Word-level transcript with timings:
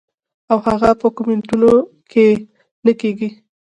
او 0.51 0.57
هغه 0.65 0.89
پۀ 0.99 1.07
کمنټونو 1.17 1.69
کښې 2.11 2.25
نۀ 2.85 2.91
کيږي- 3.01 3.29